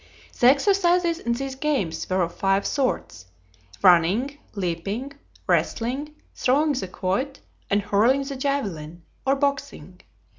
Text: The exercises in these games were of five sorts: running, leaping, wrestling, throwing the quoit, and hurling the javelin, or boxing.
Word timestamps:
The 0.39 0.47
exercises 0.47 1.19
in 1.19 1.33
these 1.33 1.53
games 1.53 2.09
were 2.09 2.23
of 2.23 2.33
five 2.33 2.65
sorts: 2.65 3.27
running, 3.83 4.39
leaping, 4.55 5.11
wrestling, 5.45 6.15
throwing 6.33 6.73
the 6.73 6.87
quoit, 6.87 7.39
and 7.69 7.83
hurling 7.83 8.23
the 8.23 8.35
javelin, 8.35 9.03
or 9.27 9.35
boxing. 9.35 10.01